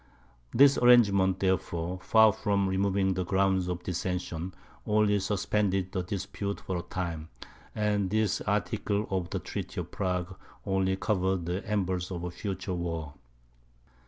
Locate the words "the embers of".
11.45-12.23